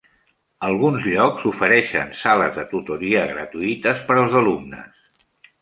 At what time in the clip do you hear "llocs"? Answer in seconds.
1.09-1.45